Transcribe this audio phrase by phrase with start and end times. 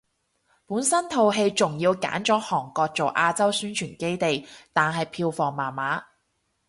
[0.65, 6.03] 本身套戲仲要揀咗韓國做亞洲宣傳基地，但係票房麻麻